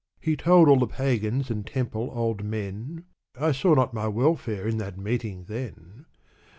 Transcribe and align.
He 0.19 0.35
told 0.35 0.67
all 0.67 0.79
the 0.79 0.87
pagans 0.87 1.51
and 1.51 1.63
temple 1.63 2.09
old 2.15 2.43
men; 2.43 3.05
I 3.39 3.51
saw 3.51 3.75
not 3.75 3.93
my 3.93 4.07
welfare 4.07 4.67
in 4.67 4.77
that 4.79 4.97
meeting 4.97 5.43
then. 5.43 6.07